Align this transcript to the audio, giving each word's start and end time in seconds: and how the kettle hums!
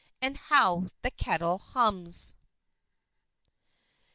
and 0.19 0.35
how 0.49 0.87
the 1.03 1.11
kettle 1.11 1.59
hums! 1.59 2.33